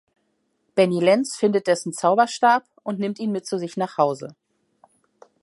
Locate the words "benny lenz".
0.73-1.35